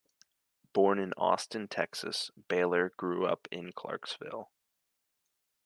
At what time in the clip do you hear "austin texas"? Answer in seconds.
1.15-2.31